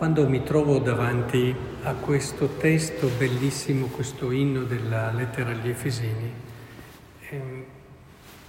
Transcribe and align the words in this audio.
quando 0.00 0.26
mi 0.26 0.42
trovo 0.42 0.78
davanti 0.78 1.54
a 1.82 1.92
questo 1.92 2.56
testo 2.56 3.10
bellissimo, 3.18 3.84
questo 3.88 4.30
inno 4.30 4.62
della 4.62 5.12
lettera 5.12 5.50
agli 5.50 5.68
Efesini, 5.68 6.32
ehm, 7.28 7.64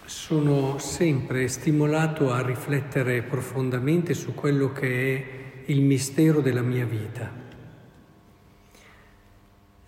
sono 0.06 0.78
sempre 0.78 1.50
stimolato 1.50 2.32
a 2.32 2.42
riflettere 2.42 3.22
profondamente 3.24 4.14
su 4.14 4.34
quello 4.34 4.72
che 4.72 5.18
è 5.18 5.26
il 5.66 5.82
mistero 5.82 6.40
della 6.40 6.62
mia 6.62 6.86
vita. 6.86 7.30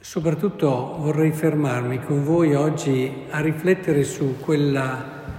Soprattutto 0.01 0.97
vorrei 0.99 1.31
fermarmi 1.31 2.03
con 2.03 2.25
voi 2.25 2.55
oggi 2.55 3.23
a 3.29 3.39
riflettere 3.39 4.03
su 4.03 4.35
quella 4.41 5.32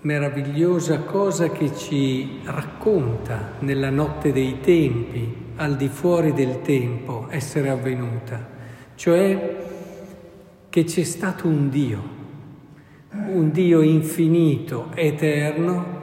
meravigliosa 0.00 1.00
cosa 1.00 1.50
che 1.50 1.74
ci 1.74 2.40
racconta 2.44 3.54
nella 3.60 3.90
notte 3.90 4.32
dei 4.32 4.60
tempi, 4.60 5.46
al 5.56 5.76
di 5.76 5.88
fuori 5.88 6.32
del 6.32 6.62
tempo, 6.62 7.26
essere 7.30 7.68
avvenuta, 7.68 8.48
cioè 8.94 9.56
che 10.68 10.84
c'è 10.84 11.02
stato 11.02 11.48
un 11.48 11.68
Dio, 11.68 12.02
un 13.10 13.50
Dio 13.50 13.80
infinito, 13.80 14.90
eterno, 14.94 15.96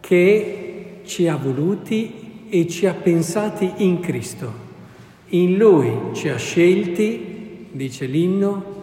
che 0.00 1.00
ci 1.04 1.26
ha 1.26 1.36
voluti 1.36 2.46
e 2.48 2.68
ci 2.68 2.86
ha 2.86 2.94
pensati 2.94 3.72
in 3.78 3.98
Cristo. 4.00 4.64
In 5.30 5.56
Lui 5.56 6.14
ci 6.14 6.28
ha 6.28 6.36
scelti, 6.36 7.68
dice 7.72 8.06
l'inno, 8.06 8.75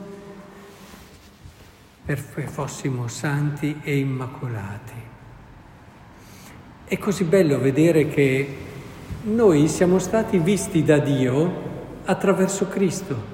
perché 2.05 2.47
fossimo 2.47 3.07
santi 3.07 3.79
e 3.81 3.97
immacolati. 3.97 4.93
È 6.85 6.97
così 6.97 7.23
bello 7.23 7.59
vedere 7.59 8.07
che 8.07 8.57
noi 9.23 9.69
siamo 9.69 9.99
stati 9.99 10.37
visti 10.37 10.83
da 10.83 10.97
Dio 10.97 11.71
attraverso 12.03 12.67
Cristo. 12.67 13.31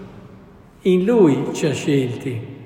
In 0.81 1.03
Lui 1.03 1.49
ci 1.53 1.65
ha 1.65 1.73
scelti. 1.73 2.57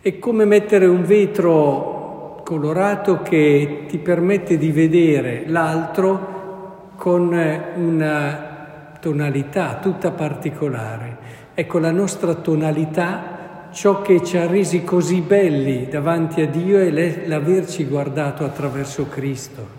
È 0.00 0.18
come 0.18 0.46
mettere 0.46 0.86
un 0.86 1.04
vetro 1.04 2.40
colorato 2.42 3.20
che 3.20 3.84
ti 3.86 3.98
permette 3.98 4.56
di 4.56 4.72
vedere 4.72 5.44
l'altro 5.46 6.92
con 6.96 7.28
una 7.76 8.96
tonalità 8.98 9.74
tutta 9.76 10.10
particolare. 10.10 11.16
Ecco, 11.52 11.78
la 11.78 11.90
nostra 11.90 12.34
tonalità 12.34 13.37
ciò 13.72 14.02
che 14.02 14.24
ci 14.24 14.36
ha 14.36 14.46
resi 14.46 14.84
così 14.84 15.20
belli 15.20 15.88
davanti 15.88 16.40
a 16.40 16.46
Dio 16.46 16.78
è 16.78 17.26
l'averci 17.26 17.84
guardato 17.84 18.44
attraverso 18.44 19.06
Cristo 19.08 19.76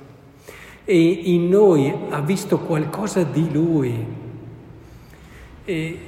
e 0.85 0.97
in 0.97 1.49
noi 1.49 1.93
ha 2.09 2.19
visto 2.19 2.59
qualcosa 2.59 3.23
di 3.23 3.51
Lui. 3.51 4.05
E, 5.65 5.99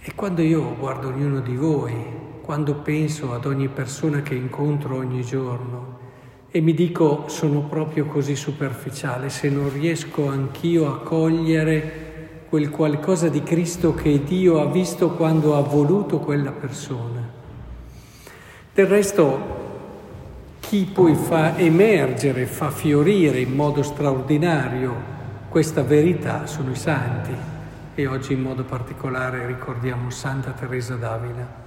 e 0.00 0.14
quando 0.14 0.40
io 0.40 0.74
guardo 0.78 1.08
ognuno 1.08 1.40
di 1.40 1.54
voi, 1.54 1.94
quando 2.40 2.76
penso 2.76 3.32
ad 3.32 3.44
ogni 3.44 3.68
persona 3.68 4.22
che 4.22 4.34
incontro 4.34 4.96
ogni 4.96 5.22
giorno 5.22 5.98
e 6.50 6.60
mi 6.60 6.72
dico 6.72 7.24
sono 7.26 7.62
proprio 7.62 8.06
così 8.06 8.36
superficiale, 8.36 9.28
se 9.28 9.48
non 9.50 9.72
riesco 9.72 10.28
anch'io 10.28 10.86
a 10.86 11.00
cogliere 11.00 12.03
quel 12.54 12.70
qualcosa 12.70 13.28
di 13.28 13.42
Cristo 13.42 13.94
che 13.94 14.22
Dio 14.22 14.60
ha 14.60 14.66
visto 14.66 15.10
quando 15.10 15.56
ha 15.56 15.60
voluto 15.60 16.20
quella 16.20 16.52
persona. 16.52 17.20
Del 18.72 18.86
resto, 18.86 19.62
chi 20.60 20.84
poi 20.84 21.16
fa 21.16 21.58
emergere, 21.58 22.46
fa 22.46 22.70
fiorire 22.70 23.40
in 23.40 23.56
modo 23.56 23.82
straordinario 23.82 24.94
questa 25.48 25.82
verità 25.82 26.46
sono 26.46 26.70
i 26.70 26.76
santi 26.76 27.32
e 27.96 28.06
oggi 28.06 28.34
in 28.34 28.42
modo 28.42 28.62
particolare 28.62 29.48
ricordiamo 29.48 30.08
Santa 30.10 30.52
Teresa 30.52 30.94
d'Avila. 30.94 31.62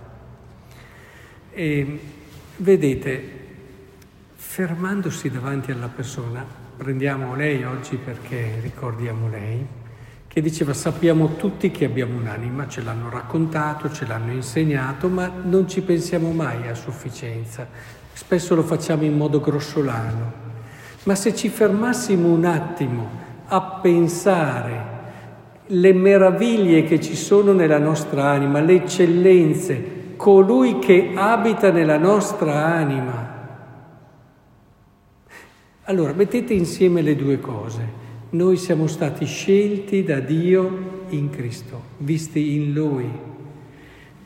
E 1.51 1.99
vedete, 2.55 3.31
fermandosi 4.35 5.29
davanti 5.29 5.73
alla 5.73 5.89
persona, 5.89 6.45
prendiamo 6.77 7.35
lei 7.35 7.65
oggi 7.65 7.97
perché 7.97 8.59
ricordiamo 8.61 9.27
lei, 9.27 9.85
che 10.37 10.43
diceva 10.43 10.71
sappiamo 10.75 11.35
tutti 11.35 11.71
che 11.71 11.85
abbiamo 11.85 12.15
un'anima, 12.15 12.67
ce 12.67 12.83
l'hanno 12.83 13.09
raccontato, 13.09 13.91
ce 13.91 14.05
l'hanno 14.05 14.31
insegnato, 14.33 15.09
ma 15.09 15.31
non 15.41 15.67
ci 15.67 15.81
pensiamo 15.81 16.29
mai 16.29 16.67
a 16.67 16.75
sufficienza. 16.75 17.67
Spesso 18.13 18.53
lo 18.53 18.61
facciamo 18.61 19.03
in 19.03 19.17
modo 19.17 19.41
grossolano. 19.41 20.31
Ma 21.05 21.15
se 21.15 21.33
ci 21.33 21.49
fermassimo 21.49 22.27
un 22.27 22.45
attimo 22.45 23.09
a 23.47 23.79
pensare 23.81 24.85
le 25.65 25.93
meraviglie 25.93 26.83
che 26.83 27.01
ci 27.01 27.15
sono 27.15 27.51
nella 27.51 27.79
nostra 27.79 28.29
anima, 28.29 28.59
le 28.59 28.75
eccellenze, 28.75 30.13
colui 30.17 30.77
che 30.77 31.13
abita 31.15 31.71
nella 31.71 31.97
nostra 31.97 32.63
anima. 32.63 33.27
Allora, 35.85 36.13
mettete 36.13 36.53
insieme 36.53 37.01
le 37.01 37.15
due 37.15 37.39
cose. 37.39 38.05
Noi 38.29 38.57
siamo 38.57 38.87
stati 38.87 39.25
scelti 39.25 40.03
da 40.03 40.19
Dio 40.19 41.05
in 41.09 41.29
Cristo, 41.29 41.81
visti 41.99 42.55
in 42.55 42.73
Lui. 42.73 43.09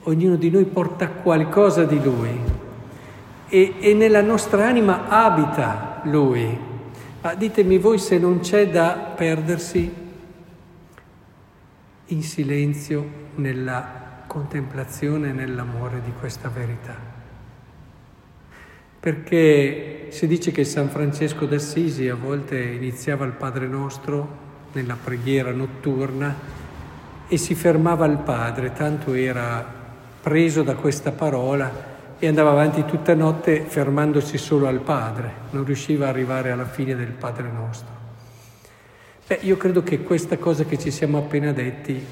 Ognuno 0.04 0.36
di 0.38 0.50
noi 0.50 0.66
porta 0.66 1.10
qualcosa 1.10 1.84
di 1.84 2.02
Lui 2.02 2.30
e, 3.48 3.74
e 3.80 3.94
nella 3.94 4.22
nostra 4.22 4.68
anima 4.68 5.08
abita 5.08 6.02
Lui. 6.06 6.58
Ma 7.22 7.36
ditemi 7.36 7.78
voi 7.78 8.00
se 8.00 8.18
non 8.18 8.40
c'è 8.40 8.70
da 8.70 9.14
perdersi 9.16 9.94
in 12.08 12.24
silenzio 12.24 13.08
nella 13.36 14.24
contemplazione 14.26 15.30
e 15.30 15.34
nell'amore 15.34 16.02
di 16.04 16.12
questa 16.20 16.50
verità 16.50 17.11
perché 19.02 20.10
si 20.10 20.28
dice 20.28 20.52
che 20.52 20.64
San 20.64 20.88
Francesco 20.90 21.48
d'Assisi 21.48 22.08
a 22.08 22.14
volte 22.14 22.62
iniziava 22.62 23.26
il 23.26 23.32
Padre 23.32 23.66
Nostro 23.66 24.38
nella 24.74 24.96
preghiera 25.04 25.52
notturna 25.52 26.36
e 27.28 27.38
si 27.38 27.56
fermava 27.56 28.06
al 28.06 28.22
Padre, 28.22 28.74
tanto 28.74 29.14
era 29.14 29.66
preso 30.22 30.62
da 30.62 30.76
questa 30.76 31.12
parola 31.12 31.90
e 32.20 32.28
andava 32.28 32.52
avanti 32.52 32.86
tutta 32.86 33.16
notte 33.16 33.62
fermandosi 33.62 34.38
solo 34.38 34.68
al 34.68 34.82
Padre, 34.82 35.32
non 35.50 35.66
riusciva 35.66 36.08
ad 36.08 36.12
arrivare 36.12 36.52
alla 36.52 36.66
fine 36.66 36.96
del 36.96 37.08
Padre 37.08 37.50
Nostro. 37.52 37.90
Beh, 39.26 39.40
io 39.42 39.58
credo 39.58 39.82
che 39.82 40.04
questa 40.04 40.38
cosa 40.38 40.64
che 40.66 40.78
ci 40.78 40.92
siamo 40.92 41.18
appena 41.18 41.52
detti 41.52 42.06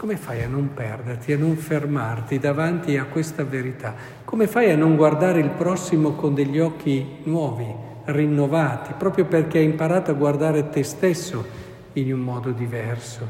come 0.00 0.16
fai 0.16 0.42
a 0.42 0.48
non 0.48 0.72
perderti, 0.72 1.34
a 1.34 1.36
non 1.36 1.56
fermarti 1.56 2.38
davanti 2.38 2.96
a 2.96 3.04
questa 3.04 3.44
verità? 3.44 3.94
Come 4.24 4.46
fai 4.46 4.70
a 4.70 4.74
non 4.74 4.96
guardare 4.96 5.40
il 5.40 5.50
prossimo 5.50 6.12
con 6.12 6.32
degli 6.32 6.58
occhi 6.58 7.18
nuovi, 7.24 7.66
rinnovati, 8.06 8.94
proprio 8.96 9.26
perché 9.26 9.58
hai 9.58 9.66
imparato 9.66 10.10
a 10.10 10.14
guardare 10.14 10.70
te 10.70 10.82
stesso 10.84 11.44
in 11.92 12.14
un 12.14 12.20
modo 12.20 12.50
diverso? 12.52 13.28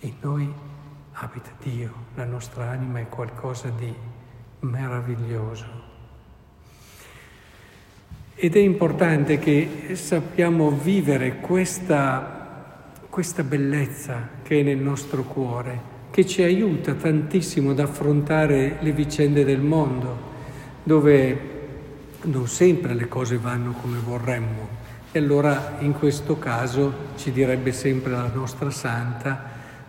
In 0.00 0.14
noi 0.22 0.50
abita 1.12 1.50
Dio, 1.62 1.92
la 2.14 2.24
nostra 2.24 2.70
anima 2.70 3.00
è 3.00 3.08
qualcosa 3.10 3.68
di 3.68 3.94
meraviglioso. 4.60 5.66
Ed 8.34 8.56
è 8.56 8.60
importante 8.60 9.38
che 9.38 9.90
sappiamo 9.96 10.70
vivere 10.70 11.40
questa 11.40 12.41
questa 13.12 13.42
bellezza 13.42 14.26
che 14.42 14.60
è 14.60 14.62
nel 14.62 14.78
nostro 14.78 15.24
cuore, 15.24 15.78
che 16.10 16.24
ci 16.24 16.40
aiuta 16.42 16.94
tantissimo 16.94 17.72
ad 17.72 17.78
affrontare 17.78 18.78
le 18.80 18.92
vicende 18.92 19.44
del 19.44 19.60
mondo, 19.60 20.16
dove 20.82 21.50
non 22.22 22.46
sempre 22.46 22.94
le 22.94 23.08
cose 23.08 23.36
vanno 23.36 23.72
come 23.72 23.98
vorremmo. 23.98 24.66
E 25.12 25.18
allora 25.18 25.74
in 25.80 25.92
questo 25.92 26.38
caso 26.38 27.10
ci 27.16 27.32
direbbe 27.32 27.72
sempre 27.72 28.12
la 28.12 28.30
nostra 28.32 28.70
santa, 28.70 29.44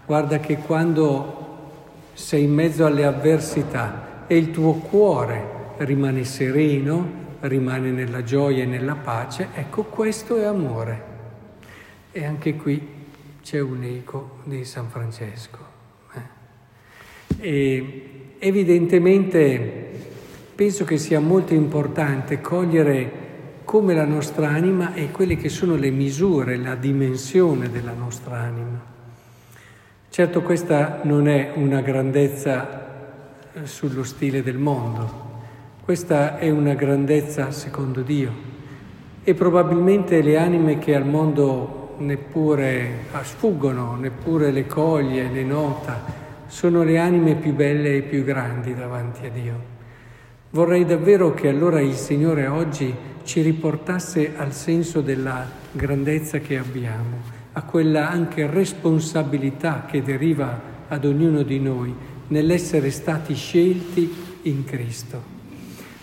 guarda 0.05 0.39
che 0.41 0.57
quando 0.57 1.69
sei 2.11 2.43
in 2.43 2.53
mezzo 2.53 2.85
alle 2.85 3.05
avversità 3.05 4.25
e 4.27 4.35
il 4.35 4.51
tuo 4.51 4.73
cuore 4.73 5.75
rimane 5.77 6.25
sereno, 6.25 7.37
rimane 7.39 7.89
nella 7.89 8.21
gioia 8.21 8.63
e 8.63 8.65
nella 8.65 8.95
pace, 8.95 9.47
ecco 9.53 9.83
questo 9.83 10.35
è 10.35 10.43
amore. 10.43 11.11
E 12.11 12.25
anche 12.25 12.55
qui 12.57 13.01
c'è 13.43 13.59
un 13.59 13.83
eco 13.83 14.39
di 14.45 14.63
San 14.63 14.87
Francesco. 14.87 15.57
Eh. 16.15 17.45
E 17.45 18.35
evidentemente 18.39 19.91
penso 20.55 20.85
che 20.85 20.97
sia 20.97 21.19
molto 21.19 21.53
importante 21.53 22.39
cogliere 22.39 23.21
come 23.65 23.93
la 23.93 24.05
nostra 24.05 24.47
anima 24.47 24.93
e 24.93 25.11
quelle 25.11 25.35
che 25.35 25.49
sono 25.49 25.75
le 25.75 25.89
misure, 25.89 26.55
la 26.55 26.75
dimensione 26.75 27.69
della 27.69 27.91
nostra 27.91 28.37
anima. 28.37 28.91
Certo 30.09 30.41
questa 30.41 31.01
non 31.03 31.27
è 31.27 31.51
una 31.55 31.81
grandezza 31.81 33.41
eh, 33.51 33.65
sullo 33.65 34.03
stile 34.03 34.41
del 34.41 34.57
mondo, 34.57 35.31
questa 35.83 36.37
è 36.37 36.49
una 36.49 36.75
grandezza 36.75 37.51
secondo 37.51 38.01
Dio 38.03 38.51
e 39.23 39.33
probabilmente 39.33 40.21
le 40.21 40.37
anime 40.37 40.79
che 40.79 40.95
al 40.95 41.05
mondo 41.05 41.82
neppure, 41.97 43.05
ah, 43.11 43.23
sfuggono, 43.23 43.95
neppure 43.95 44.51
le 44.51 44.65
coglie, 44.65 45.29
le 45.29 45.43
nota, 45.43 46.01
sono 46.47 46.83
le 46.83 46.99
anime 46.99 47.35
più 47.35 47.53
belle 47.53 47.97
e 47.97 48.01
più 48.01 48.23
grandi 48.23 48.73
davanti 48.75 49.25
a 49.25 49.29
Dio. 49.29 49.71
Vorrei 50.51 50.85
davvero 50.85 51.33
che 51.33 51.47
allora 51.47 51.81
il 51.81 51.95
Signore 51.95 52.45
oggi 52.47 52.93
ci 53.23 53.41
riportasse 53.41 54.33
al 54.35 54.53
senso 54.53 55.01
della 55.01 55.45
grandezza 55.71 56.39
che 56.39 56.57
abbiamo, 56.57 57.21
a 57.53 57.63
quella 57.63 58.09
anche 58.09 58.45
responsabilità 58.47 59.85
che 59.89 60.03
deriva 60.03 60.59
ad 60.87 61.05
ognuno 61.05 61.41
di 61.41 61.59
noi 61.59 61.93
nell'essere 62.27 62.91
stati 62.91 63.33
scelti 63.33 64.13
in 64.43 64.63
Cristo, 64.65 65.21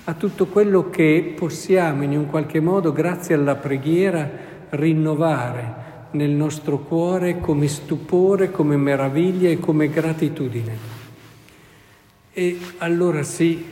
a 0.05 0.15
tutto 0.15 0.47
quello 0.47 0.91
che 0.91 1.35
possiamo 1.37 2.03
in 2.03 2.17
un 2.17 2.27
qualche 2.27 2.61
modo, 2.61 2.93
grazie 2.93 3.35
alla 3.35 3.55
preghiera, 3.55 4.49
rinnovare 4.71 5.89
nel 6.13 6.31
nostro 6.31 6.79
cuore 6.79 7.39
come 7.39 7.69
stupore, 7.69 8.51
come 8.51 8.77
meraviglia 8.77 9.49
e 9.49 9.61
come 9.61 9.89
gratitudine. 9.89 10.99
E 12.33 12.59
allora 12.79 13.23
sì, 13.23 13.65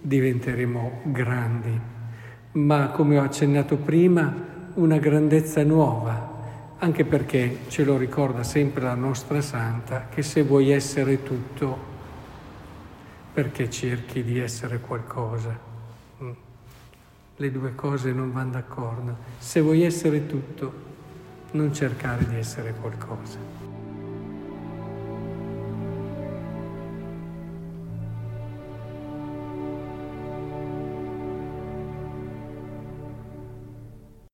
diventeremo 0.00 1.00
grandi, 1.04 1.80
ma 2.52 2.88
come 2.88 3.18
ho 3.18 3.22
accennato 3.22 3.76
prima, 3.76 4.54
una 4.74 4.98
grandezza 4.98 5.62
nuova, 5.64 6.34
anche 6.78 7.04
perché 7.04 7.58
ce 7.68 7.84
lo 7.84 7.96
ricorda 7.96 8.42
sempre 8.42 8.82
la 8.82 8.94
nostra 8.94 9.40
santa, 9.40 10.08
che 10.08 10.22
se 10.22 10.42
vuoi 10.42 10.70
essere 10.70 11.22
tutto, 11.22 11.94
perché 13.32 13.68
cerchi 13.68 14.22
di 14.22 14.38
essere 14.38 14.80
qualcosa? 14.80 15.66
Le 17.38 17.50
due 17.50 17.74
cose 17.74 18.12
non 18.12 18.32
vanno 18.32 18.52
d'accordo. 18.52 19.14
Se 19.38 19.60
vuoi 19.60 19.82
essere 19.82 20.26
tutto, 20.26 20.72
non 21.50 21.74
cercare 21.74 22.26
di 22.26 22.36
essere 22.36 22.72
qualcosa. 22.80 23.36